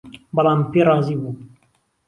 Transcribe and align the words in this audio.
بەڵام 0.35 0.59
من 0.59 0.67
پێی 0.71 0.83
رازی 0.87 1.15
بووم 1.21 1.37